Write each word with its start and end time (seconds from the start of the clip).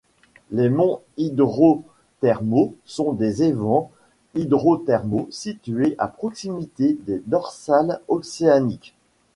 Les 0.49 0.67
monts 0.69 0.99
hydrothermaux 1.17 2.73
sont 2.85 3.13
des 3.13 3.43
évents 3.43 3.91
hydrothermaux 4.33 5.27
situés 5.29 5.93
à 5.99 6.07
proximité 6.07 6.97
des 7.05 7.21
dorsales 7.27 8.01
océaniques. 8.07 8.95